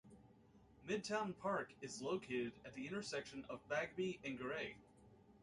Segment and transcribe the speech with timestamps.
[0.87, 4.77] Midtown Park is located at the intersection of Bagby and Gray.